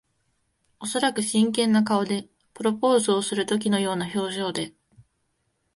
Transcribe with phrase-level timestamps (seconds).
[0.79, 2.27] おそらく真剣な顔で。
[2.55, 4.73] プロポーズをするときのような表情で。